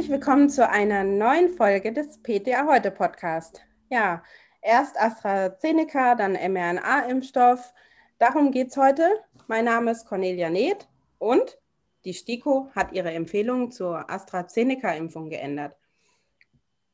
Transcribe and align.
Herzlich 0.00 0.18
willkommen 0.18 0.48
zu 0.48 0.66
einer 0.66 1.04
neuen 1.04 1.50
Folge 1.50 1.92
des 1.92 2.22
PTA 2.22 2.66
Heute 2.66 2.90
Podcast. 2.90 3.60
Ja, 3.90 4.24
erst 4.62 4.98
AstraZeneca, 4.98 6.14
dann 6.14 6.32
mRNA-Impfstoff. 6.32 7.74
Darum 8.18 8.50
geht 8.50 8.68
es 8.68 8.78
heute. 8.78 9.06
Mein 9.46 9.66
Name 9.66 9.90
ist 9.90 10.06
Cornelia 10.06 10.48
Neth 10.48 10.88
und 11.18 11.58
die 12.06 12.14
STIKO 12.14 12.70
hat 12.74 12.92
ihre 12.92 13.10
Empfehlungen 13.10 13.72
zur 13.72 14.10
AstraZeneca-Impfung 14.10 15.28
geändert. 15.28 15.76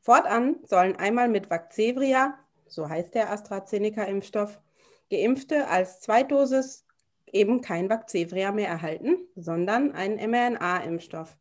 Fortan 0.00 0.56
sollen 0.64 0.96
einmal 0.96 1.28
mit 1.28 1.48
Vaxzevria, 1.48 2.36
so 2.66 2.88
heißt 2.88 3.14
der 3.14 3.30
AstraZeneca-Impfstoff, 3.30 4.59
Geimpfte 5.12 5.68
als 5.68 6.00
Zweitdosis 6.00 6.84
eben 7.30 7.60
kein 7.60 7.88
Vaxzevria 7.88 8.50
mehr 8.50 8.68
erhalten, 8.68 9.18
sondern 9.36 9.92
einen 9.92 10.18
mRNA-Impfstoff. 10.28 11.38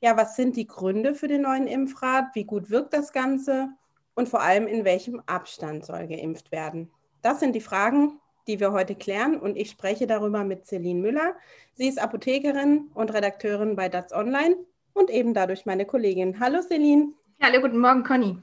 Ja, 0.00 0.16
was 0.16 0.36
sind 0.36 0.56
die 0.56 0.66
Gründe 0.66 1.14
für 1.14 1.26
den 1.26 1.42
neuen 1.42 1.66
Impfrat? 1.66 2.34
Wie 2.34 2.44
gut 2.44 2.70
wirkt 2.70 2.92
das 2.92 3.12
Ganze? 3.12 3.70
Und 4.14 4.28
vor 4.28 4.42
allem, 4.42 4.66
in 4.66 4.84
welchem 4.84 5.22
Abstand 5.26 5.84
soll 5.84 6.06
geimpft 6.06 6.52
werden? 6.52 6.90
Das 7.22 7.40
sind 7.40 7.54
die 7.54 7.60
Fragen, 7.60 8.20
die 8.46 8.60
wir 8.60 8.72
heute 8.72 8.94
klären. 8.94 9.40
Und 9.40 9.56
ich 9.56 9.70
spreche 9.70 10.06
darüber 10.06 10.44
mit 10.44 10.66
Celine 10.66 11.00
Müller. 11.00 11.34
Sie 11.74 11.88
ist 11.88 11.98
Apothekerin 11.98 12.90
und 12.94 13.12
Redakteurin 13.12 13.74
bei 13.74 13.88
DATS 13.88 14.12
Online 14.12 14.56
und 14.92 15.10
eben 15.10 15.32
dadurch 15.32 15.64
meine 15.64 15.86
Kollegin. 15.86 16.40
Hallo 16.40 16.60
Celine. 16.60 17.12
Hallo, 17.42 17.60
guten 17.60 17.78
Morgen, 17.78 18.04
Conny. 18.04 18.38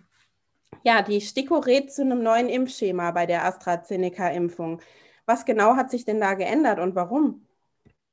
Ja, 0.83 1.01
die 1.03 1.21
STIKO 1.21 1.59
rät 1.59 1.93
zu 1.93 2.01
einem 2.01 2.23
neuen 2.23 2.49
Impfschema 2.49 3.11
bei 3.11 3.25
der 3.25 3.45
AstraZeneca-Impfung. 3.45 4.81
Was 5.25 5.45
genau 5.45 5.75
hat 5.75 5.91
sich 5.91 6.03
denn 6.03 6.19
da 6.19 6.33
geändert 6.33 6.79
und 6.79 6.95
warum? 6.95 7.45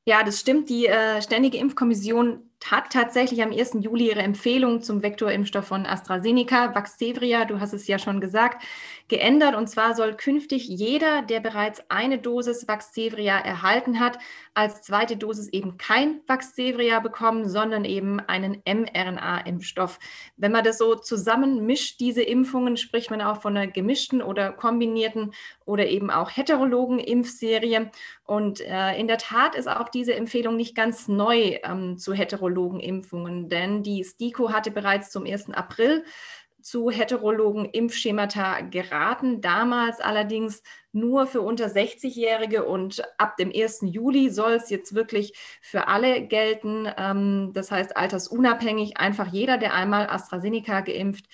Ja, 0.04 0.22
das 0.22 0.38
stimmt. 0.41 0.69
Die 0.69 0.86
äh, 0.86 1.20
Ständige 1.22 1.58
Impfkommission 1.58 2.50
hat 2.66 2.92
tatsächlich 2.92 3.42
am 3.42 3.53
1. 3.53 3.78
Juli 3.80 4.08
ihre 4.08 4.20
Empfehlung 4.20 4.83
zum 4.83 5.03
Vektorimpfstoff 5.03 5.66
von 5.66 5.86
AstraZeneca, 5.86 6.75
Vaxzevria, 6.75 7.44
du 7.47 7.58
hast 7.58 7.72
es 7.72 7.86
ja 7.86 7.98
schon 7.98 8.20
gesagt, 8.20 8.62
geändert. 9.08 9.55
Und 9.55 9.69
zwar 9.69 9.94
soll 9.94 10.14
künftig 10.14 10.69
jeder, 10.69 11.22
der 11.22 11.41
bereits 11.41 11.83
eine 11.88 12.19
Dosis 12.19 12.69
Vaxzevria 12.69 13.38
erhalten 13.38 13.98
hat, 13.98 14.19
als 14.55 14.83
zweite 14.83 15.16
Dosis 15.16 15.48
eben 15.48 15.78
kein 15.78 16.20
Vaxzevria 16.27 17.00
bekommen, 17.00 17.48
sondern 17.48 17.84
eben 17.84 18.20
einen 18.20 18.62
mRNA-Impfstoff. 18.66 19.98
Wenn 20.36 20.53
man 20.53 20.64
das 20.64 20.78
so 20.78 20.94
zusammenmischt, 20.94 21.98
diese 21.98 22.22
Impfungen, 22.22 22.77
spricht 22.77 23.11
man 23.11 23.22
auch 23.22 23.41
von 23.41 23.56
einer 23.56 23.70
gemischten 23.70 24.22
oder 24.22 24.53
kombinierten 24.53 25.33
oder 25.64 25.86
eben 25.86 26.11
auch 26.11 26.31
heterologen 26.36 26.98
Impfserie. 26.98 27.91
Und 28.25 28.61
äh, 28.61 28.97
in 28.97 29.08
der 29.08 29.19
Tat 29.19 29.55
ist 29.55 29.69
auch 29.69 29.88
diese 29.88 30.14
Empfehlung 30.14 30.56
nicht 30.56 30.77
ganz 30.77 31.08
neu 31.08 31.58
ähm, 31.64 31.98
zu 31.98 32.12
heterologen 32.12 32.50
heterologen 32.51 32.81
Impfungen, 32.81 33.48
denn 33.48 33.83
die 33.83 34.05
STIKO 34.05 34.53
hatte 34.53 34.70
bereits 34.70 35.11
zum 35.11 35.25
1. 35.25 35.51
April 35.51 36.05
zu 36.61 36.91
heterologen 36.91 37.65
Impfschemata 37.65 38.61
geraten, 38.61 39.41
damals 39.41 39.98
allerdings 40.01 40.62
nur 40.93 41.27
für 41.27 41.41
unter 41.41 41.67
60-Jährige 41.67 42.65
und 42.67 43.03
ab 43.17 43.39
dem 43.39 43.51
1. 43.55 43.81
Juli 43.84 44.28
soll 44.28 44.53
es 44.53 44.69
jetzt 44.69 44.95
wirklich 44.95 45.33
für 45.62 45.89
alle 45.89 46.27
gelten. 46.27 46.87
Ähm, 46.98 47.53
das 47.55 47.71
heißt, 47.71 47.97
altersunabhängig, 47.97 48.98
einfach 48.98 49.33
jeder, 49.33 49.56
der 49.56 49.73
einmal 49.73 50.09
AstraZeneca 50.11 50.81
geimpft 50.81 51.27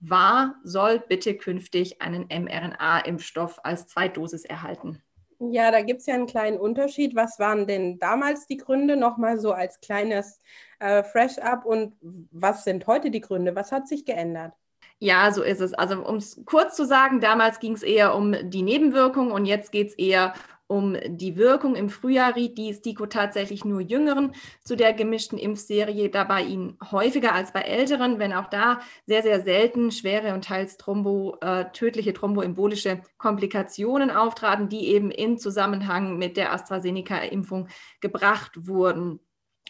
war, 0.00 0.56
soll 0.64 0.98
bitte 1.08 1.34
künftig 1.34 2.02
einen 2.02 2.26
mRNA-Impfstoff 2.28 3.60
als 3.64 3.86
Zweitdosis 3.86 4.44
erhalten. 4.44 5.02
Ja, 5.38 5.70
da 5.70 5.82
gibt 5.82 6.00
es 6.00 6.06
ja 6.06 6.14
einen 6.14 6.26
kleinen 6.26 6.58
Unterschied. 6.58 7.14
Was 7.14 7.38
waren 7.38 7.66
denn 7.66 7.98
damals 7.98 8.46
die 8.46 8.56
Gründe? 8.56 8.96
Nochmal 8.96 9.38
so 9.38 9.52
als 9.52 9.80
kleines 9.80 10.40
äh, 10.78 11.02
Fresh-up. 11.02 11.64
Und 11.64 11.94
was 12.30 12.64
sind 12.64 12.86
heute 12.86 13.10
die 13.10 13.20
Gründe? 13.20 13.54
Was 13.54 13.72
hat 13.72 13.88
sich 13.88 14.04
geändert? 14.04 14.52
Ja, 14.98 15.32
so 15.32 15.42
ist 15.42 15.60
es. 15.60 15.74
Also 15.74 16.04
um 16.04 16.16
es 16.16 16.40
kurz 16.46 16.76
zu 16.76 16.86
sagen, 16.86 17.20
damals 17.20 17.58
ging 17.58 17.72
es 17.72 17.82
eher 17.82 18.14
um 18.14 18.34
die 18.48 18.62
Nebenwirkungen 18.62 19.32
und 19.32 19.44
jetzt 19.44 19.72
geht 19.72 19.88
es 19.88 19.94
eher 19.94 20.34
um 20.66 20.96
die 21.06 21.36
Wirkung. 21.36 21.76
Im 21.76 21.90
Frühjahr 21.90 22.36
riet 22.36 22.56
die 22.58 22.72
STIKO 22.72 23.06
tatsächlich 23.06 23.64
nur 23.64 23.80
Jüngeren 23.80 24.32
zu 24.62 24.76
der 24.76 24.92
gemischten 24.92 25.38
Impfserie, 25.38 26.08
dabei 26.08 26.42
ihnen 26.42 26.78
häufiger 26.90 27.34
als 27.34 27.52
bei 27.52 27.60
Älteren, 27.60 28.18
wenn 28.18 28.32
auch 28.32 28.48
da 28.48 28.80
sehr, 29.06 29.22
sehr 29.22 29.42
selten 29.42 29.90
schwere 29.90 30.34
und 30.34 30.44
teils 30.44 30.76
thrombo, 30.76 31.36
äh, 31.40 31.66
tödliche 31.72 32.12
thromboembolische 32.12 33.02
Komplikationen 33.18 34.10
auftraten, 34.10 34.68
die 34.68 34.88
eben 34.88 35.10
in 35.10 35.38
Zusammenhang 35.38 36.16
mit 36.18 36.36
der 36.36 36.52
AstraZeneca-Impfung 36.52 37.68
gebracht 38.00 38.66
wurden. 38.66 39.20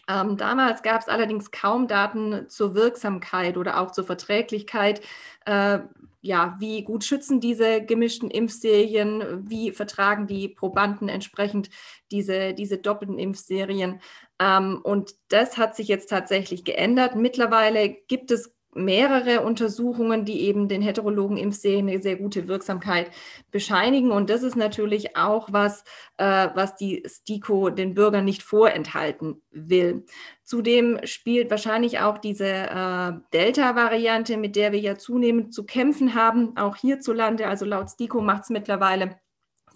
Ähm, 0.07 0.37
damals 0.37 0.83
gab 0.83 1.01
es 1.01 1.07
allerdings 1.07 1.51
kaum 1.51 1.87
Daten 1.87 2.47
zur 2.47 2.75
Wirksamkeit 2.75 3.57
oder 3.57 3.79
auch 3.79 3.91
zur 3.91 4.03
Verträglichkeit. 4.05 5.01
Äh, 5.45 5.79
ja, 6.25 6.55
wie 6.59 6.83
gut 6.83 7.03
schützen 7.03 7.39
diese 7.39 7.85
gemischten 7.85 8.31
Impfserien? 8.31 9.47
Wie 9.47 9.71
vertragen 9.71 10.25
die 10.25 10.49
Probanden 10.49 11.07
entsprechend 11.07 11.69
diese, 12.11 12.55
diese 12.55 12.79
doppelten 12.79 13.19
Impfserien? 13.19 14.01
Ähm, 14.39 14.79
und 14.83 15.13
das 15.27 15.57
hat 15.57 15.75
sich 15.75 15.87
jetzt 15.87 16.09
tatsächlich 16.09 16.65
geändert. 16.65 17.15
Mittlerweile 17.15 17.89
gibt 17.89 18.31
es 18.31 18.54
mehrere 18.75 19.41
Untersuchungen, 19.41 20.25
die 20.25 20.41
eben 20.41 20.67
den 20.67 20.81
heterologen 20.81 21.37
Impfserien 21.37 21.87
eine 21.87 22.01
sehr 22.01 22.17
gute 22.17 22.47
Wirksamkeit 22.47 23.09
bescheinigen. 23.49 24.11
Und 24.11 24.29
das 24.29 24.43
ist 24.43 24.55
natürlich 24.55 25.15
auch 25.15 25.47
was, 25.51 25.83
äh, 26.17 26.49
was 26.53 26.75
die 26.75 27.03
STIKO 27.07 27.69
den 27.69 27.93
Bürgern 27.93 28.25
nicht 28.25 28.43
vorenthalten 28.43 29.41
will. 29.49 30.05
Zudem 30.43 30.99
spielt 31.05 31.49
wahrscheinlich 31.49 31.99
auch 31.99 32.17
diese 32.17 32.45
äh, 32.45 33.13
Delta-Variante, 33.33 34.37
mit 34.37 34.55
der 34.55 34.73
wir 34.73 34.79
ja 34.79 34.97
zunehmend 34.97 35.53
zu 35.53 35.65
kämpfen 35.65 36.13
haben, 36.13 36.55
auch 36.57 36.75
hierzulande. 36.75 37.47
Also 37.47 37.65
laut 37.65 37.89
STIKO 37.89 38.21
macht 38.21 38.43
es 38.43 38.49
mittlerweile 38.49 39.17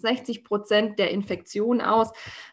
60 0.00 0.44
Prozent 0.44 0.98
der 0.98 1.10
Infektion 1.10 1.80
aus, 1.80 2.10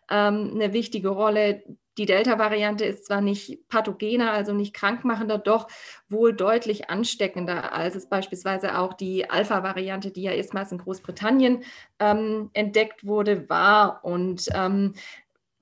ähm, 0.10 0.52
eine 0.54 0.74
wichtige 0.74 1.10
Rolle. 1.10 1.64
Die 1.98 2.06
Delta-Variante 2.06 2.86
ist 2.86 3.06
zwar 3.06 3.22
nicht 3.22 3.68
pathogener, 3.70 4.32
also 4.32 4.54
nicht 4.54 4.74
krankmachender, 4.74 5.38
doch 5.38 5.68
wohl 6.10 6.34
deutlich 6.34 6.90
ansteckender, 6.90 7.74
als 7.74 7.96
es 7.96 8.08
beispielsweise 8.08 8.78
auch 8.78 8.94
die 8.94 9.30
Alpha-Variante, 9.30 10.12
die 10.12 10.24
ja 10.24 10.32
erstmals 10.32 10.72
in 10.72 10.78
Großbritannien 10.78 11.64
ähm, 12.00 12.50
entdeckt 12.54 13.06
wurde, 13.06 13.50
war. 13.50 14.06
Und 14.06 14.48
ähm, 14.54 14.94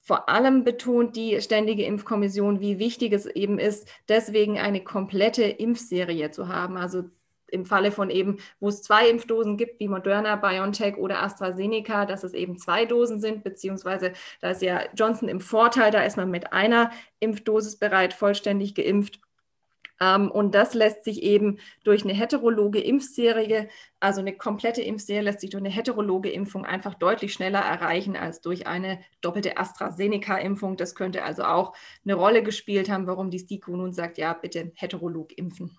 vor 0.02 0.30
allem 0.30 0.64
betont 0.64 1.16
die 1.16 1.42
Ständige 1.42 1.84
Impfkommission, 1.84 2.60
wie 2.60 2.78
wichtig 2.78 3.14
es 3.14 3.26
eben 3.26 3.58
ist, 3.58 3.88
deswegen 4.08 4.60
eine 4.60 4.84
komplette 4.84 5.44
Impfserie 5.44 6.30
zu 6.32 6.48
haben. 6.48 6.78
Also 6.78 7.06
im 7.56 7.66
Falle 7.66 7.92
von 7.92 8.10
eben, 8.10 8.38
wo 8.60 8.70
es 8.70 8.84
zwei 8.84 9.10
Impfdosen 9.10 9.58
gibt, 9.58 9.80
wie 9.80 9.88
Moderna, 9.88 10.36
BioNTech 10.36 10.98
oder 10.98 11.24
AstraZeneca, 11.24 12.06
dass 12.06 12.24
es 12.24 12.34
eben 12.34 12.60
zwei 12.60 12.86
Dosen 12.86 13.20
sind, 13.20 13.44
beziehungsweise 13.44 14.14
da 14.42 14.52
ist 14.52 14.62
ja 14.62 14.82
Johnson 14.96 15.30
im 15.30 15.40
Vorteil, 15.40 15.92
da 15.92 16.04
ist 16.04 16.18
man 16.18 16.30
mit 16.30 16.54
einer 16.54 16.92
Impfdosis 17.20 17.78
bereit, 17.78 18.14
vollständig 18.14 18.76
geimpft. 18.76 19.20
Ähm, 20.02 20.30
und 20.30 20.56
das 20.56 20.74
lässt 20.74 21.04
sich 21.04 21.24
eben 21.24 21.60
durch 21.84 22.04
eine 22.04 22.14
heterologe 22.14 22.80
Impfserie, 22.82 23.70
also 24.00 24.20
eine 24.22 24.36
komplette 24.36 24.82
Impfserie, 24.82 25.22
lässt 25.22 25.42
sich 25.42 25.50
durch 25.50 25.64
eine 25.64 25.74
heterologe 25.74 26.30
Impfung 26.30 26.66
einfach 26.66 26.96
deutlich 26.96 27.34
schneller 27.34 27.60
erreichen 27.60 28.16
als 28.18 28.42
durch 28.42 28.68
eine 28.68 29.00
doppelte 29.22 29.58
AstraZeneca-Impfung. 29.58 30.78
Das 30.78 30.96
könnte 30.96 31.24
also 31.24 31.44
auch 31.44 31.74
eine 32.04 32.16
Rolle 32.16 32.44
gespielt 32.44 32.90
haben, 32.90 33.08
warum 33.08 33.30
die 33.32 33.40
STIKO 33.40 33.76
nun 33.76 33.94
sagt, 33.94 34.18
ja, 34.18 34.34
bitte 34.34 34.72
heterolog 34.76 35.38
impfen. 35.38 35.78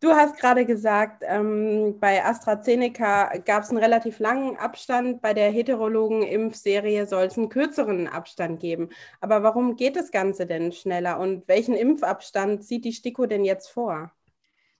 Du 0.00 0.12
hast 0.12 0.38
gerade 0.38 0.66
gesagt, 0.66 1.22
ähm, 1.26 1.98
bei 2.00 2.24
AstraZeneca 2.24 3.38
gab 3.44 3.62
es 3.62 3.70
einen 3.70 3.78
relativ 3.78 4.18
langen 4.18 4.56
Abstand. 4.56 5.20
Bei 5.22 5.34
der 5.34 5.50
heterologen 5.50 6.22
Impfserie 6.22 7.06
soll 7.06 7.24
es 7.24 7.36
einen 7.38 7.48
kürzeren 7.48 8.06
Abstand 8.08 8.60
geben. 8.60 8.90
Aber 9.20 9.42
warum 9.42 9.76
geht 9.76 9.96
das 9.96 10.10
Ganze 10.10 10.46
denn 10.46 10.72
schneller 10.72 11.18
und 11.18 11.48
welchen 11.48 11.74
Impfabstand 11.74 12.64
sieht 12.64 12.84
die 12.84 12.92
STIKO 12.92 13.26
denn 13.26 13.44
jetzt 13.44 13.68
vor? 13.68 14.12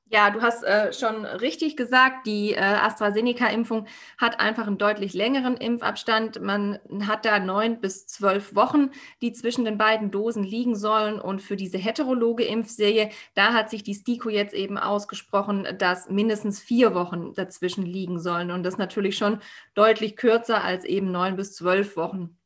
Ja, 0.08 0.30
du 0.30 0.40
hast 0.40 0.62
äh, 0.62 0.92
schon 0.92 1.24
richtig 1.24 1.76
gesagt, 1.76 2.28
die 2.28 2.52
äh, 2.52 2.60
AstraZeneca-Impfung 2.60 3.86
hat 4.18 4.38
einfach 4.38 4.68
einen 4.68 4.78
deutlich 4.78 5.14
längeren 5.14 5.56
Impfabstand. 5.56 6.40
Man 6.40 6.78
hat 7.08 7.24
da 7.24 7.40
neun 7.40 7.80
bis 7.80 8.06
zwölf 8.06 8.54
Wochen, 8.54 8.90
die 9.20 9.32
zwischen 9.32 9.64
den 9.64 9.78
beiden 9.78 10.12
Dosen 10.12 10.44
liegen 10.44 10.76
sollen. 10.76 11.20
Und 11.20 11.42
für 11.42 11.56
diese 11.56 11.78
heterologe 11.78 12.44
Impfserie, 12.44 13.10
da 13.34 13.52
hat 13.52 13.68
sich 13.68 13.82
die 13.82 13.94
STIKO 13.94 14.28
jetzt 14.28 14.54
eben 14.54 14.78
ausgesprochen, 14.78 15.66
dass 15.78 16.08
mindestens 16.08 16.60
vier 16.60 16.94
Wochen 16.94 17.34
dazwischen 17.34 17.84
liegen 17.84 18.20
sollen. 18.20 18.52
Und 18.52 18.62
das 18.62 18.78
natürlich 18.78 19.16
schon 19.18 19.40
deutlich 19.74 20.14
kürzer 20.16 20.62
als 20.62 20.84
eben 20.84 21.10
neun 21.10 21.34
bis 21.34 21.52
zwölf 21.52 21.96
Wochen. 21.96 22.38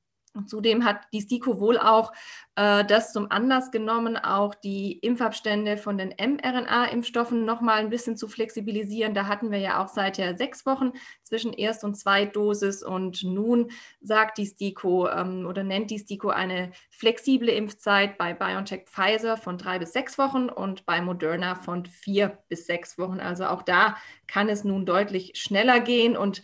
Zudem 0.46 0.84
hat 0.84 1.00
die 1.12 1.20
STIKO 1.20 1.58
wohl 1.58 1.76
auch 1.76 2.12
äh, 2.54 2.84
das 2.84 3.12
zum 3.12 3.32
Anlass 3.32 3.72
genommen, 3.72 4.16
auch 4.16 4.54
die 4.54 4.92
Impfabstände 4.98 5.76
von 5.76 5.98
den 5.98 6.10
mRNA-Impfstoffen 6.10 7.44
nochmal 7.44 7.78
ein 7.78 7.90
bisschen 7.90 8.16
zu 8.16 8.28
flexibilisieren. 8.28 9.12
Da 9.12 9.26
hatten 9.26 9.50
wir 9.50 9.58
ja 9.58 9.82
auch 9.82 9.88
seither 9.88 10.36
sechs 10.36 10.64
Wochen 10.66 10.92
zwischen 11.24 11.52
Erst- 11.52 11.82
und 11.82 11.96
Zweitdosis. 11.96 12.84
Und 12.84 13.24
nun 13.24 13.72
sagt 14.00 14.38
die 14.38 14.46
STIKO 14.46 15.08
ähm, 15.08 15.46
oder 15.46 15.64
nennt 15.64 15.90
die 15.90 15.98
STIKO 15.98 16.28
eine 16.28 16.70
flexible 16.90 17.48
Impfzeit 17.48 18.16
bei 18.16 18.32
BioNTech 18.32 18.84
Pfizer 18.86 19.36
von 19.36 19.58
drei 19.58 19.80
bis 19.80 19.92
sechs 19.92 20.16
Wochen 20.16 20.48
und 20.48 20.86
bei 20.86 21.00
Moderna 21.00 21.56
von 21.56 21.86
vier 21.86 22.38
bis 22.48 22.66
sechs 22.66 22.98
Wochen. 22.98 23.18
Also 23.18 23.46
auch 23.46 23.62
da 23.62 23.96
kann 24.28 24.48
es 24.48 24.62
nun 24.62 24.86
deutlich 24.86 25.32
schneller 25.34 25.80
gehen 25.80 26.16
und 26.16 26.42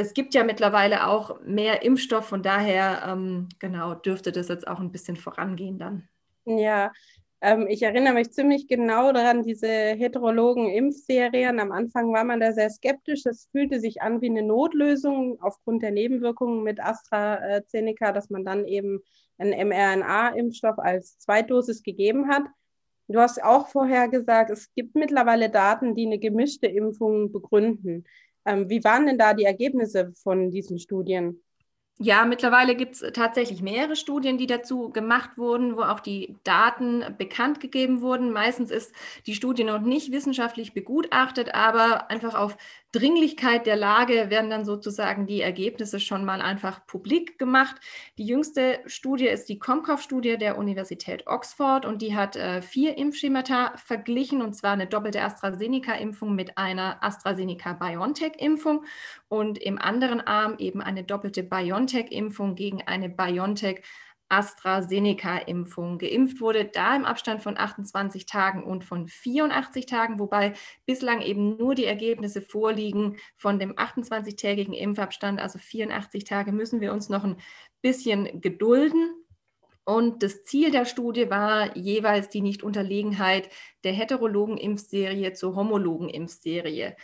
es 0.00 0.14
gibt 0.14 0.34
ja 0.34 0.44
mittlerweile 0.44 1.06
auch 1.06 1.40
mehr 1.42 1.82
Impfstoff, 1.82 2.26
von 2.26 2.42
daher 2.42 3.02
ähm, 3.06 3.48
genau 3.58 3.94
dürfte 3.94 4.32
das 4.32 4.48
jetzt 4.48 4.66
auch 4.66 4.80
ein 4.80 4.92
bisschen 4.92 5.16
vorangehen 5.16 5.78
dann. 5.78 6.08
Ja, 6.46 6.90
ähm, 7.42 7.66
ich 7.68 7.82
erinnere 7.82 8.14
mich 8.14 8.32
ziemlich 8.32 8.66
genau 8.66 9.12
daran, 9.12 9.42
diese 9.42 9.68
heterologen 9.68 10.70
Impfserien. 10.70 11.60
Am 11.60 11.72
Anfang 11.72 12.12
war 12.12 12.24
man 12.24 12.40
da 12.40 12.52
sehr 12.52 12.70
skeptisch. 12.70 13.26
Es 13.26 13.48
fühlte 13.52 13.80
sich 13.80 14.02
an 14.02 14.20
wie 14.20 14.30
eine 14.30 14.42
Notlösung 14.42 15.38
aufgrund 15.40 15.82
der 15.82 15.90
Nebenwirkungen 15.90 16.62
mit 16.62 16.82
AstraZeneca, 16.82 18.12
dass 18.12 18.30
man 18.30 18.44
dann 18.44 18.66
eben 18.66 19.00
einen 19.38 19.68
mRNA-Impfstoff 19.68 20.78
als 20.78 21.18
Zweitdosis 21.18 21.82
gegeben 21.82 22.28
hat. 22.28 22.42
Du 23.08 23.18
hast 23.18 23.42
auch 23.42 23.68
vorher 23.68 24.08
gesagt, 24.08 24.50
es 24.50 24.72
gibt 24.74 24.94
mittlerweile 24.94 25.50
Daten, 25.50 25.94
die 25.94 26.06
eine 26.06 26.18
gemischte 26.18 26.66
Impfung 26.66 27.32
begründen. 27.32 28.04
Ähm, 28.50 28.68
wie 28.68 28.82
waren 28.84 29.06
denn 29.06 29.18
da 29.18 29.34
die 29.34 29.44
Ergebnisse 29.44 30.12
von 30.22 30.50
diesen 30.50 30.78
Studien? 30.78 31.42
Ja, 32.02 32.24
mittlerweile 32.24 32.76
gibt 32.76 32.94
es 32.94 33.12
tatsächlich 33.12 33.60
mehrere 33.60 33.94
Studien, 33.94 34.38
die 34.38 34.46
dazu 34.46 34.88
gemacht 34.88 35.36
wurden, 35.36 35.76
wo 35.76 35.82
auch 35.82 36.00
die 36.00 36.34
Daten 36.44 37.04
bekannt 37.18 37.60
gegeben 37.60 38.00
wurden. 38.00 38.32
Meistens 38.32 38.70
ist 38.70 38.94
die 39.26 39.34
Studie 39.34 39.64
noch 39.64 39.80
nicht 39.80 40.10
wissenschaftlich 40.10 40.72
begutachtet, 40.72 41.54
aber 41.54 42.10
einfach 42.10 42.34
auf 42.34 42.56
Dringlichkeit 42.92 43.66
der 43.66 43.76
Lage 43.76 44.30
werden 44.30 44.50
dann 44.50 44.64
sozusagen 44.64 45.26
die 45.26 45.42
Ergebnisse 45.42 46.00
schon 46.00 46.24
mal 46.24 46.40
einfach 46.40 46.86
publik 46.86 47.38
gemacht. 47.38 47.76
Die 48.18 48.26
jüngste 48.26 48.80
Studie 48.86 49.28
ist 49.28 49.48
die 49.48 49.60
Comcov-Studie 49.60 50.38
der 50.38 50.58
Universität 50.58 51.26
Oxford 51.28 51.86
und 51.86 52.02
die 52.02 52.16
hat 52.16 52.34
äh, 52.34 52.62
vier 52.62 52.98
Impfschemata 52.98 53.76
verglichen 53.76 54.42
und 54.42 54.54
zwar 54.54 54.72
eine 54.72 54.88
doppelte 54.88 55.22
AstraZeneca-Impfung 55.22 56.34
mit 56.34 56.58
einer 56.58 57.02
AstraZeneca-BioNTech-Impfung 57.02 58.84
und 59.28 59.58
im 59.58 59.78
anderen 59.78 60.20
Arm 60.20 60.56
eben 60.58 60.82
eine 60.82 61.04
doppelte 61.04 61.44
BioNTech-Impfung 61.44 62.56
gegen 62.56 62.82
eine 62.82 63.08
BioNTech 63.08 63.82
AstraZeneca-Impfung 64.30 65.98
geimpft 65.98 66.40
wurde, 66.40 66.64
da 66.64 66.94
im 66.96 67.04
Abstand 67.04 67.42
von 67.42 67.58
28 67.58 68.26
Tagen 68.26 68.62
und 68.62 68.84
von 68.84 69.08
84 69.08 69.86
Tagen, 69.86 70.18
wobei 70.18 70.54
bislang 70.86 71.20
eben 71.20 71.56
nur 71.56 71.74
die 71.74 71.84
Ergebnisse 71.84 72.40
vorliegen 72.40 73.16
von 73.36 73.58
dem 73.58 73.74
28-tägigen 73.74 74.72
Impfabstand, 74.72 75.40
also 75.40 75.58
84 75.58 76.24
Tage 76.24 76.52
müssen 76.52 76.80
wir 76.80 76.92
uns 76.92 77.08
noch 77.08 77.24
ein 77.24 77.36
bisschen 77.82 78.40
gedulden. 78.40 79.14
Und 79.84 80.22
das 80.22 80.44
Ziel 80.44 80.70
der 80.70 80.84
Studie 80.84 81.30
war 81.30 81.76
jeweils 81.76 82.28
die 82.28 82.42
Nichtunterlegenheit 82.42 83.50
der 83.82 83.92
heterologen 83.92 84.56
Impfserie 84.56 85.32
zur 85.32 85.56
homologen 85.56 86.08
Impfserie 86.08 86.94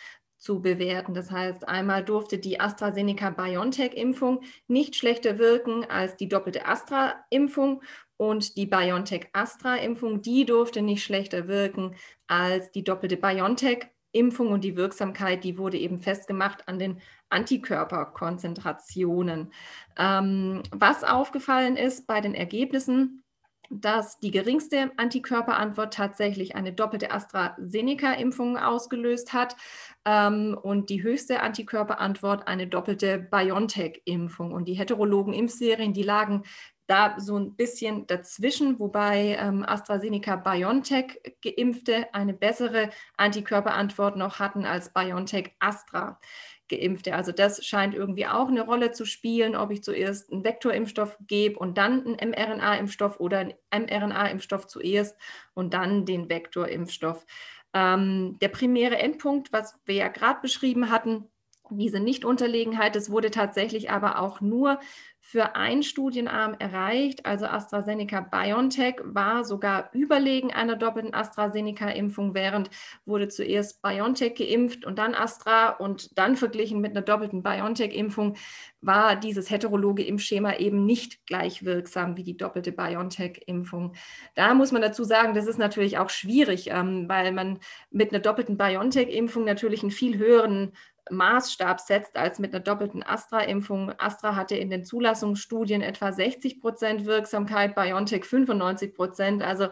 zu 0.47 0.63
bewerten. 0.63 1.13
Das 1.13 1.31
heißt, 1.33 1.69
einmal 1.69 2.05
durfte 2.05 2.39
die 2.39 2.61
AstraZeneca-BioNTech-Impfung 2.61 4.43
nicht 4.69 4.95
schlechter 4.95 5.39
wirken 5.39 5.85
als 5.85 6.17
die 6.17 6.29
doppelte 6.29 6.67
Astra-Impfung 6.67 7.83
und 8.17 8.57
die 8.57 8.67
BioNTech-Astra-Impfung, 8.67 10.23
die 10.23 10.47
durfte 10.47 10.83
nicht 10.83 11.03
schlechter 11.03 11.49
wirken 11.49 11.97
als 12.29 12.71
die 12.71 12.85
doppelte 12.85 13.17
BioNTech-Impfung 13.17 14.53
und 14.53 14.63
die 14.63 14.77
Wirksamkeit, 14.77 15.43
die 15.43 15.59
wurde 15.59 15.79
eben 15.79 15.99
festgemacht 15.99 16.69
an 16.69 16.79
den 16.79 17.01
Antikörperkonzentrationen. 17.29 19.53
Ähm, 19.99 20.63
was 20.71 21.03
aufgefallen 21.03 21.77
ist 21.77 22.07
bei 22.07 22.21
den 22.21 22.37
Ergebnissen, 22.37 23.25
dass 23.71 24.19
die 24.21 24.31
geringste 24.31 24.91
Antikörperantwort 24.97 25.95
tatsächlich 25.95 26.55
eine 26.57 26.73
doppelte 26.73 27.11
AstraZeneca-Impfung 27.11 28.57
ausgelöst 28.57 29.33
hat 29.33 29.57
ähm, 30.05 30.59
und 30.61 30.91
die 30.91 31.03
höchste 31.03 31.41
Antikörperantwort 31.41 32.49
eine 32.49 32.67
doppelte 32.67 33.19
BioNTech-Impfung. 33.19 34.53
Und 34.53 34.67
die 34.69 34.75
heterologen 34.75 35.33
Impfserien, 35.33 35.93
die 35.93 36.03
lagen 36.03 36.43
da 36.87 37.19
so 37.19 37.39
ein 37.39 37.57
bisschen 37.57 38.07
dazwischen, 38.07 38.79
wobei 38.79 39.37
ähm, 39.41 39.65
AstraZeneca 39.67 40.37
BioNTech 40.37 41.21
geimpfte 41.43 42.13
eine 42.15 42.33
bessere 42.33 42.91
Antikörperantwort 43.17 44.17
noch 44.17 44.39
hatten 44.39 44.65
als 44.65 44.93
BioNTech 44.93 45.57
Astra. 45.59 46.21
Geimpfte. 46.69 47.15
Also 47.15 47.33
das 47.33 47.65
scheint 47.65 47.95
irgendwie 47.95 48.27
auch 48.27 48.49
eine 48.49 48.63
Rolle 48.63 48.93
zu 48.93 49.05
spielen, 49.05 49.57
ob 49.57 49.71
ich 49.71 49.83
zuerst 49.83 50.33
einen 50.33 50.45
Vektorimpfstoff 50.45 51.17
gebe 51.27 51.59
und 51.59 51.79
dann 51.79 52.05
einen 52.07 52.31
mRNA-Impfstoff 52.31 53.21
oder 53.21 53.39
einen 53.39 53.55
mRNA-Impfstoff 53.87 54.67
zuerst 54.67 55.17
und 55.55 55.75
dann 55.75 56.07
den 56.07 56.29
Vektorimpfstoff. 56.29 57.25
Ähm, 57.73 58.39
der 58.41 58.49
primäre 58.49 58.99
Endpunkt, 58.99 59.53
was 59.53 59.79
wir 59.85 59.97
ja 59.97 60.09
gerade 60.09 60.41
beschrieben 60.41 60.91
hatten, 60.91 61.29
diese 61.71 62.01
Nichtunterlegenheit, 62.01 62.95
das 62.95 63.11
wurde 63.11 63.31
tatsächlich 63.31 63.91
aber 63.91 64.21
auch 64.21 64.41
nur 64.41 64.79
für 65.29 65.57
einen 65.57 65.83
Studienarm 65.83 66.55
erreicht. 66.61 67.27
Also 67.27 67.47
AstraZeneca 67.47 68.21
BioNTech 68.21 69.01
war 69.03 69.45
sogar 69.45 69.91
überlegen 69.93 70.53
einer 70.53 70.77
doppelten 70.77 71.15
AstraZeneca-Impfung, 71.15 72.33
während 72.33 72.71
wurde 73.07 73.27
zuerst 73.27 73.83
BioNTech 73.83 74.37
geimpft 74.37 74.85
und 74.85 75.01
dann 75.01 75.17
Astra 75.17 75.71
und 75.71 76.17
dann 76.17 76.37
verglichen 76.37 76.81
mit 76.81 76.93
einer 76.93 77.03
doppelten 77.03 77.43
BioNTech-Impfung 77.43 78.37
war 78.81 79.17
dieses 79.17 79.51
heterologe 79.51 80.05
Impfschema 80.05 80.59
eben 80.59 80.87
nicht 80.87 81.27
gleich 81.27 81.65
wirksam 81.65 82.17
wie 82.17 82.23
die 82.23 82.37
doppelte 82.37 82.71
BioNTech-Impfung. 82.71 83.95
Da 84.37 84.55
muss 84.55 84.71
man 84.71 84.81
dazu 84.81 85.03
sagen, 85.03 85.35
das 85.35 85.49
ist 85.49 85.59
natürlich 85.59 85.99
auch 85.99 86.11
schwierig, 86.11 86.71
ähm, 86.71 87.09
weil 87.09 87.33
man 87.33 87.59
mit 87.91 88.13
einer 88.13 88.21
doppelten 88.21 88.57
BioNTech-Impfung 88.57 89.43
natürlich 89.43 89.83
einen 89.83 89.91
viel 89.91 90.19
höheren 90.19 90.73
Maßstab 91.11 91.81
setzt 91.81 92.17
als 92.17 92.39
mit 92.39 92.55
einer 92.55 92.63
doppelten 92.63 93.03
Astra-Impfung. 93.03 93.93
Astra 93.99 94.35
hatte 94.35 94.57
in 94.57 94.71
den 94.71 94.85
Zulassungsstudien 94.85 95.83
etwa 95.83 96.13
60 96.13 96.61
Prozent 96.61 97.07
Wirksamkeit, 97.07 97.75
BioNTech 97.75 98.25
95 98.25 98.95
Prozent. 98.95 99.43
Also 99.43 99.69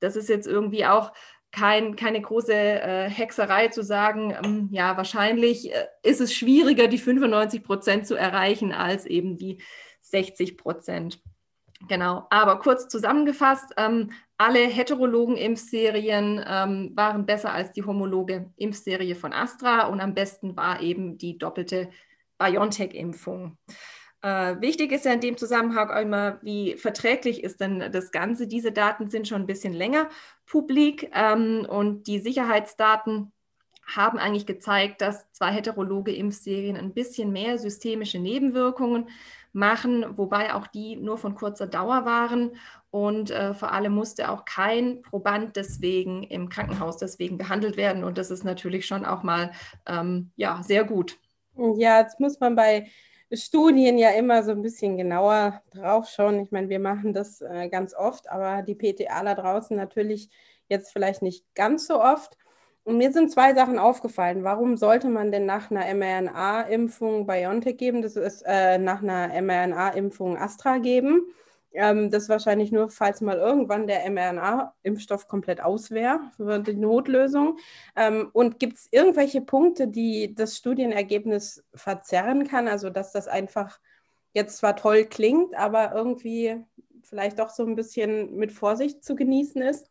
das 0.00 0.16
ist 0.16 0.28
jetzt 0.28 0.46
irgendwie 0.46 0.86
auch 0.86 1.12
kein, 1.52 1.96
keine 1.96 2.20
große 2.20 2.52
äh, 2.52 3.08
Hexerei 3.08 3.68
zu 3.68 3.82
sagen, 3.82 4.36
ähm, 4.44 4.68
ja, 4.70 4.96
wahrscheinlich 4.96 5.72
äh, 5.72 5.86
ist 6.02 6.20
es 6.20 6.34
schwieriger, 6.34 6.86
die 6.86 6.98
95 6.98 7.62
Prozent 7.64 8.06
zu 8.06 8.14
erreichen, 8.14 8.72
als 8.72 9.06
eben 9.06 9.38
die 9.38 9.62
60 10.02 10.58
Prozent. 10.58 11.22
Genau, 11.88 12.26
aber 12.30 12.58
kurz 12.58 12.88
zusammengefasst, 12.88 13.72
ähm, 13.76 14.10
alle 14.38 14.60
heterologen 14.60 15.36
Impfserien 15.36 16.44
ähm, 16.46 16.92
waren 16.94 17.24
besser 17.26 17.52
als 17.52 17.72
die 17.72 17.84
homologe 17.84 18.50
Impfserie 18.56 19.14
von 19.14 19.32
Astra 19.32 19.86
und 19.86 20.00
am 20.00 20.14
besten 20.14 20.56
war 20.56 20.82
eben 20.82 21.16
die 21.16 21.38
doppelte 21.38 21.88
BioNTech-Impfung. 22.38 23.56
Äh, 24.22 24.60
wichtig 24.60 24.92
ist 24.92 25.04
ja 25.04 25.12
in 25.12 25.20
dem 25.20 25.36
Zusammenhang 25.36 25.90
auch 25.90 26.00
immer, 26.00 26.38
wie 26.42 26.76
verträglich 26.76 27.44
ist 27.44 27.60
denn 27.60 27.90
das 27.92 28.10
Ganze. 28.10 28.46
Diese 28.46 28.72
Daten 28.72 29.08
sind 29.08 29.28
schon 29.28 29.42
ein 29.42 29.46
bisschen 29.46 29.72
länger 29.72 30.08
publik 30.46 31.10
ähm, 31.14 31.66
und 31.68 32.06
die 32.06 32.18
Sicherheitsdaten 32.18 33.32
haben 33.86 34.18
eigentlich 34.18 34.46
gezeigt, 34.46 35.00
dass 35.00 35.30
zwei 35.32 35.52
heterologe 35.52 36.12
Impfserien 36.14 36.76
ein 36.76 36.92
bisschen 36.92 37.32
mehr 37.32 37.56
systemische 37.56 38.18
Nebenwirkungen 38.18 39.08
machen, 39.52 40.04
wobei 40.18 40.54
auch 40.54 40.66
die 40.66 40.96
nur 40.96 41.18
von 41.18 41.34
kurzer 41.34 41.66
Dauer 41.66 42.04
waren. 42.04 42.56
Und 42.96 43.30
äh, 43.30 43.52
vor 43.52 43.72
allem 43.72 43.92
musste 43.92 44.30
auch 44.30 44.46
kein 44.46 45.02
Proband 45.02 45.54
deswegen 45.56 46.22
im 46.22 46.48
Krankenhaus 46.48 46.96
deswegen 46.96 47.36
behandelt 47.36 47.76
werden. 47.76 48.04
Und 48.04 48.16
das 48.16 48.30
ist 48.30 48.42
natürlich 48.42 48.86
schon 48.86 49.04
auch 49.04 49.22
mal 49.22 49.50
ähm, 49.86 50.30
ja, 50.34 50.62
sehr 50.62 50.82
gut. 50.82 51.18
Ja, 51.76 52.00
jetzt 52.00 52.20
muss 52.20 52.40
man 52.40 52.56
bei 52.56 52.86
Studien 53.30 53.98
ja 53.98 54.12
immer 54.12 54.42
so 54.44 54.52
ein 54.52 54.62
bisschen 54.62 54.96
genauer 54.96 55.60
drauf 55.74 56.08
schauen. 56.08 56.40
Ich 56.40 56.50
meine, 56.52 56.70
wir 56.70 56.78
machen 56.78 57.12
das 57.12 57.42
äh, 57.42 57.68
ganz 57.68 57.94
oft, 57.94 58.30
aber 58.30 58.62
die 58.62 58.74
PTA 58.74 59.22
da 59.24 59.34
draußen 59.34 59.76
natürlich 59.76 60.30
jetzt 60.70 60.90
vielleicht 60.90 61.20
nicht 61.20 61.44
ganz 61.54 61.86
so 61.86 62.00
oft. 62.00 62.38
Und 62.82 62.96
mir 62.96 63.12
sind 63.12 63.30
zwei 63.30 63.52
Sachen 63.52 63.78
aufgefallen. 63.78 64.42
Warum 64.42 64.78
sollte 64.78 65.10
man 65.10 65.30
denn 65.30 65.44
nach 65.44 65.70
einer 65.70 65.84
mRNA-Impfung 65.94 67.26
BioNTech 67.26 67.76
geben? 67.76 68.00
Das 68.00 68.16
ist 68.16 68.40
äh, 68.46 68.78
nach 68.78 69.02
einer 69.02 69.38
mRNA-Impfung 69.42 70.38
Astra 70.38 70.78
geben. 70.78 71.26
Ähm, 71.76 72.10
das 72.10 72.28
wahrscheinlich 72.28 72.72
nur, 72.72 72.90
falls 72.90 73.20
mal 73.20 73.36
irgendwann 73.36 73.86
der 73.86 74.08
mRNA-Impfstoff 74.10 75.28
komplett 75.28 75.60
aus 75.60 75.90
wäre, 75.90 76.20
für 76.36 76.58
die 76.58 76.74
Notlösung. 76.74 77.58
Ähm, 77.94 78.30
und 78.32 78.58
gibt 78.58 78.78
es 78.78 78.88
irgendwelche 78.90 79.42
Punkte, 79.42 79.86
die 79.86 80.34
das 80.34 80.56
Studienergebnis 80.56 81.64
verzerren 81.74 82.46
kann? 82.48 82.66
Also, 82.66 82.90
dass 82.90 83.12
das 83.12 83.28
einfach 83.28 83.78
jetzt 84.32 84.58
zwar 84.58 84.76
toll 84.76 85.04
klingt, 85.04 85.54
aber 85.54 85.92
irgendwie 85.94 86.64
vielleicht 87.02 87.38
doch 87.38 87.50
so 87.50 87.64
ein 87.64 87.76
bisschen 87.76 88.36
mit 88.36 88.52
Vorsicht 88.52 89.04
zu 89.04 89.14
genießen 89.14 89.62
ist? 89.62 89.90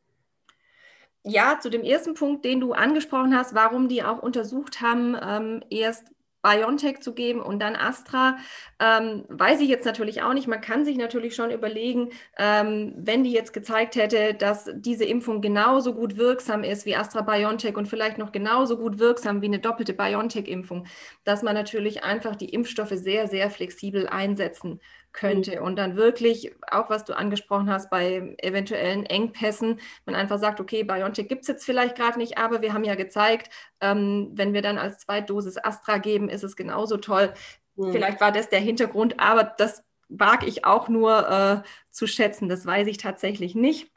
Ja, 1.23 1.59
zu 1.59 1.69
dem 1.71 1.83
ersten 1.83 2.13
Punkt, 2.13 2.45
den 2.45 2.59
du 2.59 2.73
angesprochen 2.73 3.35
hast, 3.35 3.55
warum 3.55 3.89
die 3.89 4.03
auch 4.03 4.21
untersucht 4.21 4.81
haben, 4.81 5.17
ähm, 5.19 5.63
erst 5.71 6.14
BioNTech 6.45 7.01
zu 7.01 7.13
geben 7.13 7.41
und 7.41 7.59
dann 7.59 7.75
Astra, 7.75 8.37
ähm, 8.79 9.25
weiß 9.29 9.61
ich 9.61 9.69
jetzt 9.69 9.85
natürlich 9.85 10.21
auch 10.21 10.33
nicht. 10.33 10.47
Man 10.47 10.61
kann 10.61 10.85
sich 10.85 10.97
natürlich 10.97 11.35
schon 11.35 11.49
überlegen, 11.49 12.09
ähm, 12.37 12.93
wenn 12.97 13.23
die 13.23 13.31
jetzt 13.31 13.53
gezeigt 13.53 13.95
hätte, 13.95 14.35
dass 14.35 14.69
diese 14.75 15.05
Impfung 15.05 15.41
genauso 15.41 15.95
gut 15.95 16.17
wirksam 16.17 16.63
ist 16.63 16.85
wie 16.85 16.95
Astra 16.95 17.21
BioNTech 17.21 17.75
und 17.75 17.87
vielleicht 17.87 18.17
noch 18.17 18.31
genauso 18.31 18.77
gut 18.77 18.99
wirksam 18.99 19.41
wie 19.41 19.47
eine 19.47 19.59
doppelte 19.59 19.93
BioNTech-Impfung, 19.93 20.85
dass 21.23 21.41
man 21.41 21.55
natürlich 21.55 22.03
einfach 22.03 22.35
die 22.35 22.49
Impfstoffe 22.49 22.93
sehr, 22.93 23.27
sehr 23.27 23.49
flexibel 23.49 24.07
einsetzen 24.07 24.79
könnte. 25.15 25.61
Und 25.61 25.77
dann 25.77 25.95
wirklich, 25.95 26.53
auch 26.69 26.89
was 26.89 27.05
du 27.05 27.17
angesprochen 27.17 27.69
hast, 27.69 27.89
bei 27.89 28.35
eventuellen 28.39 29.05
Engpässen, 29.05 29.79
man 30.05 30.15
einfach 30.15 30.37
sagt, 30.37 30.59
okay, 30.59 30.83
BioNTech 30.83 31.27
gibt 31.27 31.41
es 31.43 31.47
jetzt 31.47 31.65
vielleicht 31.65 31.95
gerade 31.95 32.19
nicht, 32.19 32.37
aber 32.37 32.61
wir 32.61 32.73
haben 32.73 32.83
ja 32.83 32.95
gezeigt, 32.95 33.49
ähm, 33.81 34.31
wenn 34.33 34.53
wir 34.53 34.61
dann 34.61 34.77
als 34.77 34.99
Zweitdosis 34.99 35.57
Astra 35.57 35.97
geben, 35.97 36.29
ist 36.29 36.43
es 36.43 36.55
genauso 36.55 36.97
toll. 36.97 37.33
Mhm. 37.75 37.91
Vielleicht 37.91 38.21
war 38.21 38.31
das 38.31 38.49
der 38.49 38.59
Hintergrund, 38.59 39.19
aber 39.19 39.43
das 39.43 39.83
wage 40.09 40.45
ich 40.45 40.65
auch 40.65 40.89
nur 40.89 41.29
äh, 41.29 41.67
zu 41.89 42.05
schätzen. 42.05 42.49
Das 42.49 42.65
weiß 42.65 42.87
ich 42.87 42.97
tatsächlich 42.97 43.55
nicht. 43.55 43.91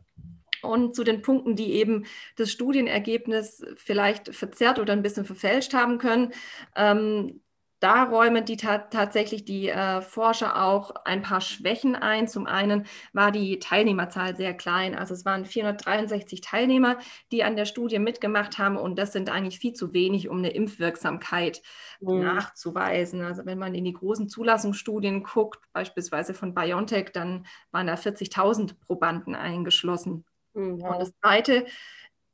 Und 0.63 0.97
zu 0.97 1.05
den 1.05 1.23
Punkten, 1.23 1.55
die 1.55 1.75
eben 1.75 2.07
das 2.37 2.51
Studienergebnis 2.51 3.65
vielleicht 3.77 4.35
verzerrt 4.35 4.79
oder 4.81 4.93
ein 4.93 5.03
bisschen 5.03 5.25
verfälscht 5.25 5.75
haben 5.75 5.99
können. 5.99 6.33
Ähm, 6.75 7.41
da 7.81 8.05
räumen 8.05 8.45
die 8.45 8.57
ta 8.57 8.79
tatsächlich 8.79 9.45
die 9.45 9.69
äh, 9.69 10.01
Forscher 10.01 10.63
auch 10.65 10.95
ein 11.05 11.23
paar 11.23 11.41
Schwächen 11.41 11.95
ein. 11.95 12.27
Zum 12.27 12.47
einen 12.47 12.87
war 13.13 13.31
die 13.31 13.59
Teilnehmerzahl 13.61 14.37
sehr 14.37 14.55
klein. 14.55 14.95
Also 14.97 15.15
es 15.15 15.25
waren 15.25 15.45
463 15.45 16.41
Teilnehmer, 16.41 16.99
die 17.31 17.45
an 17.45 17.57
der 17.57 17.67
Studie 17.67 17.99
mitgemacht 17.99 18.59
haben. 18.59 18.77
Und 18.77 18.99
das 18.99 19.13
sind 19.13 19.31
eigentlich 19.31 19.61
viel 19.61 19.75
zu 19.75 19.93
wenig, 19.93 20.29
um 20.29 20.39
eine 20.39 20.51
Impfwirksamkeit 20.51 21.63
mhm. 22.01 22.21
nachzuweisen. 22.21 23.23
Also 23.23 23.47
wenn 23.47 23.59
man 23.59 23.75
in 23.75 23.85
die 23.85 23.93
großen 23.93 24.29
Zulassungsstudien 24.29 25.23
guckt, 25.23 25.61
beispielsweise 25.73 26.35
von 26.35 26.55
BioNTech, 26.55 27.11
dann 27.13 27.47
waren 27.71 27.87
da 27.87 27.95
40.000 27.95 28.75
Probanden 28.81 29.37
eingeschlossen. 29.37 30.25
Mhm. 30.55 30.83
Und 30.83 30.99
das 30.99 31.13
Zweite 31.21 31.67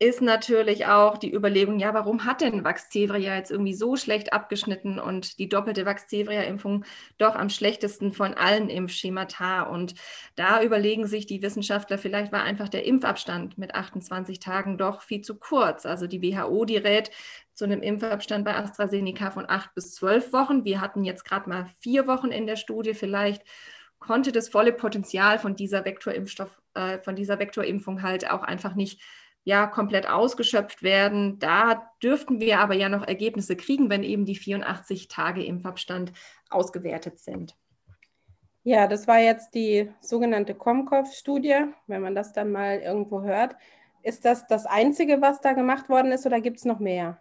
ist 0.04 0.20
natürlich 0.20 0.84
auch 0.84 1.16
die 1.16 1.32
Überlegung, 1.32 1.78
ja, 1.78 1.94
warum 1.94 2.26
hat 2.26 2.42
denn 2.42 2.62
Vaxzevria 2.62 3.36
jetzt 3.36 3.50
irgendwie 3.50 3.72
so 3.72 3.96
schlecht 3.96 4.34
abgeschnitten 4.34 4.98
und 4.98 5.38
die 5.38 5.48
doppelte 5.48 5.86
Vaxzevria-Impfung 5.86 6.84
doch 7.16 7.34
am 7.34 7.48
schlechtesten 7.48 8.12
von 8.12 8.34
allen 8.34 8.68
Impfschemata? 8.68 9.62
Und 9.62 9.94
da 10.36 10.62
überlegen 10.62 11.06
sich 11.06 11.24
die 11.24 11.40
Wissenschaftler, 11.40 11.96
vielleicht 11.96 12.32
war 12.32 12.42
einfach 12.42 12.68
der 12.68 12.84
Impfabstand 12.84 13.56
mit 13.56 13.74
28 13.74 14.40
Tagen 14.40 14.76
doch 14.76 15.00
viel 15.00 15.22
zu 15.22 15.36
kurz. 15.36 15.86
Also 15.86 16.06
die 16.06 16.20
WHO, 16.20 16.66
die 16.66 16.76
rät 16.76 17.10
zu 17.54 17.64
einem 17.64 17.80
Impfabstand 17.80 18.44
bei 18.44 18.54
AstraZeneca 18.56 19.30
von 19.30 19.48
acht 19.48 19.74
bis 19.74 19.94
zwölf 19.94 20.34
Wochen. 20.34 20.66
Wir 20.66 20.82
hatten 20.82 21.04
jetzt 21.04 21.24
gerade 21.24 21.48
mal 21.48 21.70
vier 21.80 22.06
Wochen 22.06 22.28
in 22.28 22.46
der 22.46 22.56
Studie. 22.56 22.92
Vielleicht 22.92 23.42
konnte 24.00 24.32
das 24.32 24.50
volle 24.50 24.74
Potenzial 24.74 25.38
von 25.38 25.56
dieser 25.56 25.86
Vektorimpfstoff, 25.86 26.60
äh, 26.74 26.98
von 26.98 27.16
dieser 27.16 27.38
Vektorimpfung 27.38 28.02
halt 28.02 28.30
auch 28.30 28.42
einfach 28.42 28.74
nicht 28.74 29.00
ja 29.44 29.66
komplett 29.66 30.08
ausgeschöpft 30.08 30.82
werden. 30.82 31.38
Da 31.38 31.90
dürften 32.02 32.40
wir 32.40 32.58
aber 32.58 32.74
ja 32.74 32.88
noch 32.88 33.06
Ergebnisse 33.06 33.56
kriegen, 33.56 33.90
wenn 33.90 34.02
eben 34.02 34.24
die 34.24 34.36
84 34.36 35.08
Tage 35.08 35.44
Impfabstand 35.44 36.12
ausgewertet 36.50 37.18
sind. 37.18 37.54
Ja, 38.62 38.86
das 38.86 39.06
war 39.06 39.18
jetzt 39.18 39.54
die 39.54 39.90
sogenannte 40.00 40.54
Comcov-Studie. 40.54 41.66
Wenn 41.86 42.00
man 42.00 42.14
das 42.14 42.32
dann 42.32 42.50
mal 42.50 42.78
irgendwo 42.78 43.22
hört, 43.22 43.56
ist 44.02 44.24
das 44.24 44.46
das 44.46 44.64
Einzige, 44.64 45.20
was 45.20 45.42
da 45.42 45.52
gemacht 45.52 45.90
worden 45.90 46.12
ist 46.12 46.24
oder 46.24 46.40
gibt 46.40 46.58
es 46.58 46.64
noch 46.64 46.80
mehr? 46.80 47.20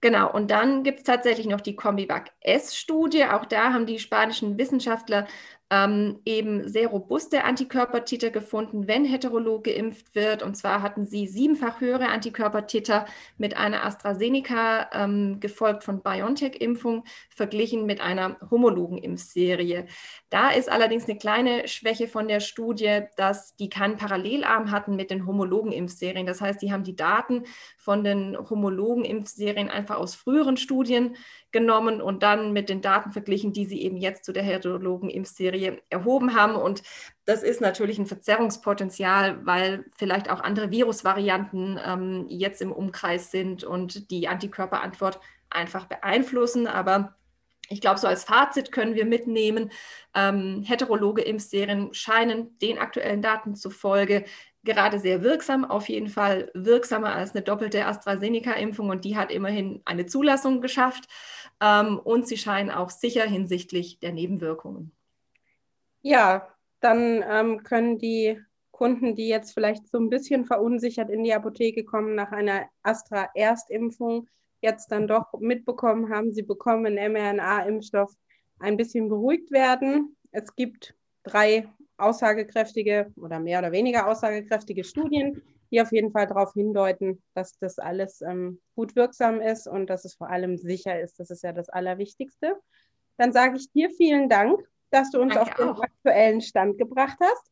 Genau, 0.00 0.32
und 0.32 0.50
dann 0.50 0.82
gibt 0.82 0.98
es 0.98 1.04
tatsächlich 1.04 1.46
noch 1.46 1.60
die 1.60 1.76
Combivac-S-Studie. 1.76 3.24
Auch 3.26 3.46
da 3.46 3.72
haben 3.72 3.86
die 3.86 3.98
spanischen 3.98 4.58
Wissenschaftler 4.58 5.26
ähm, 5.68 6.20
eben 6.24 6.68
sehr 6.68 6.88
robuste 6.88 7.42
Antikörpertiter 7.42 8.30
gefunden, 8.30 8.86
wenn 8.86 9.04
heterolog 9.04 9.64
geimpft 9.64 10.14
wird. 10.14 10.42
Und 10.42 10.56
zwar 10.56 10.80
hatten 10.80 11.06
sie 11.06 11.26
siebenfach 11.26 11.80
höhere 11.80 12.08
Antikörpertiter 12.08 13.06
mit 13.36 13.56
einer 13.56 13.84
AstraZeneca, 13.84 14.90
ähm, 14.92 15.40
gefolgt 15.40 15.82
von 15.82 16.02
BioNTech-Impfung, 16.02 17.04
verglichen 17.30 17.84
mit 17.84 18.00
einer 18.00 18.36
homologen 18.50 18.98
Impfserie. 18.98 19.86
Da 20.30 20.50
ist 20.50 20.70
allerdings 20.70 21.08
eine 21.08 21.18
kleine 21.18 21.66
Schwäche 21.66 22.06
von 22.06 22.28
der 22.28 22.40
Studie, 22.40 23.00
dass 23.16 23.56
die 23.56 23.68
keinen 23.68 23.96
Parallelarm 23.96 24.70
hatten 24.70 24.94
mit 24.94 25.10
den 25.10 25.26
homologen 25.26 25.72
Impfserien. 25.72 26.26
Das 26.26 26.40
heißt, 26.40 26.62
die 26.62 26.72
haben 26.72 26.84
die 26.84 26.96
Daten 26.96 27.42
von 27.76 28.04
den 28.04 28.38
homologen 28.38 29.04
Impfserien 29.04 29.68
einfach 29.68 29.96
aus 29.96 30.14
früheren 30.14 30.56
Studien 30.56 31.16
genommen 31.56 32.02
und 32.02 32.22
dann 32.22 32.52
mit 32.52 32.68
den 32.68 32.82
Daten 32.82 33.12
verglichen, 33.12 33.54
die 33.54 33.64
sie 33.64 33.80
eben 33.80 33.96
jetzt 33.96 34.26
zu 34.26 34.34
der 34.34 34.42
heterologen 34.42 35.08
Impfserie 35.08 35.80
erhoben 35.88 36.34
haben. 36.34 36.54
Und 36.54 36.82
das 37.24 37.42
ist 37.42 37.62
natürlich 37.62 37.98
ein 37.98 38.04
Verzerrungspotenzial, 38.04 39.46
weil 39.46 39.86
vielleicht 39.96 40.28
auch 40.28 40.40
andere 40.40 40.70
Virusvarianten 40.70 41.80
ähm, 41.82 42.26
jetzt 42.28 42.60
im 42.60 42.72
Umkreis 42.72 43.30
sind 43.30 43.64
und 43.64 44.10
die 44.10 44.28
Antikörperantwort 44.28 45.18
einfach 45.48 45.86
beeinflussen. 45.86 46.66
Aber 46.66 47.16
ich 47.70 47.80
glaube, 47.80 47.98
so 47.98 48.06
als 48.06 48.24
Fazit 48.24 48.70
können 48.70 48.94
wir 48.94 49.06
mitnehmen, 49.06 49.70
ähm, 50.14 50.62
heterologe 50.62 51.22
Impfserien 51.22 51.94
scheinen 51.94 52.58
den 52.58 52.76
aktuellen 52.76 53.22
Daten 53.22 53.54
zufolge 53.54 54.26
gerade 54.66 54.98
sehr 54.98 55.22
wirksam, 55.22 55.64
auf 55.64 55.88
jeden 55.88 56.08
Fall 56.08 56.50
wirksamer 56.52 57.14
als 57.14 57.34
eine 57.34 57.42
doppelte 57.42 57.86
AstraZeneca-Impfung 57.86 58.90
und 58.90 59.06
die 59.06 59.16
hat 59.16 59.30
immerhin 59.30 59.80
eine 59.86 60.04
Zulassung 60.04 60.60
geschafft 60.60 61.08
ähm, 61.60 61.98
und 61.98 62.26
sie 62.26 62.36
scheinen 62.36 62.70
auch 62.70 62.90
sicher 62.90 63.24
hinsichtlich 63.24 63.98
der 63.98 64.12
Nebenwirkungen. 64.12 64.92
Ja, 66.02 66.48
dann 66.80 67.24
ähm, 67.28 67.62
können 67.62 67.98
die 67.98 68.40
Kunden, 68.70 69.14
die 69.14 69.28
jetzt 69.28 69.54
vielleicht 69.54 69.88
so 69.88 69.98
ein 69.98 70.10
bisschen 70.10 70.44
verunsichert 70.44 71.08
in 71.08 71.24
die 71.24 71.32
Apotheke 71.32 71.84
kommen 71.84 72.14
nach 72.14 72.30
einer 72.30 72.66
Astra-Erstimpfung, 72.82 74.28
jetzt 74.60 74.92
dann 74.92 75.08
doch 75.08 75.32
mitbekommen 75.40 76.10
haben, 76.10 76.32
sie 76.32 76.42
bekommen 76.42 76.86
einen 76.86 77.12
mRNA-Impfstoff, 77.12 78.12
ein 78.58 78.76
bisschen 78.76 79.08
beruhigt 79.08 79.50
werden. 79.50 80.16
Es 80.30 80.54
gibt 80.54 80.94
drei 81.22 81.68
aussagekräftige 81.96 83.12
oder 83.16 83.40
mehr 83.40 83.60
oder 83.60 83.72
weniger 83.72 84.06
aussagekräftige 84.06 84.84
Studien, 84.84 85.42
die 85.70 85.80
auf 85.80 85.92
jeden 85.92 86.12
Fall 86.12 86.26
darauf 86.26 86.52
hindeuten, 86.52 87.22
dass 87.34 87.58
das 87.58 87.78
alles 87.78 88.20
ähm, 88.20 88.60
gut 88.74 88.96
wirksam 88.96 89.40
ist 89.40 89.66
und 89.66 89.88
dass 89.88 90.04
es 90.04 90.14
vor 90.14 90.30
allem 90.30 90.56
sicher 90.58 91.00
ist. 91.00 91.18
Das 91.18 91.30
ist 91.30 91.42
ja 91.42 91.52
das 91.52 91.68
Allerwichtigste. 91.68 92.56
Dann 93.16 93.32
sage 93.32 93.56
ich 93.56 93.70
dir 93.72 93.90
vielen 93.90 94.28
Dank, 94.28 94.60
dass 94.90 95.10
du 95.10 95.20
uns 95.20 95.34
Danke 95.34 95.50
auf 95.50 95.56
den 95.56 95.68
auch. 95.68 95.82
aktuellen 95.82 96.40
Stand 96.40 96.78
gebracht 96.78 97.18
hast 97.20 97.50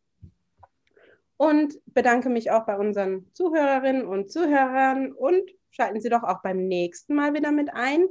und 1.37 1.79
bedanke 1.87 2.29
mich 2.29 2.51
auch 2.51 2.67
bei 2.67 2.77
unseren 2.77 3.29
Zuhörerinnen 3.33 4.07
und 4.07 4.31
Zuhörern 4.31 5.13
und 5.13 5.51
schalten 5.71 6.01
Sie 6.01 6.09
doch 6.09 6.23
auch 6.23 6.43
beim 6.43 6.69
nächsten 6.69 7.15
Mal 7.15 7.35
wieder 7.35 7.53
mit 7.53 7.71
ein. 7.73 8.07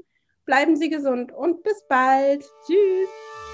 Bleiben 0.45 0.75
Sie 0.75 0.89
gesund 0.89 1.31
und 1.31 1.63
bis 1.63 1.86
bald. 1.88 2.43
Tschüss. 2.65 3.52